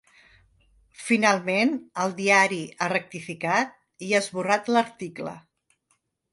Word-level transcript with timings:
Finalment, 1.09 1.73
el 2.05 2.15
diari 2.23 2.59
ha 2.79 2.89
rectificat 2.95 3.79
i 4.09 4.13
ha 4.15 4.25
esborrat 4.25 4.75
l’article. 4.77 5.39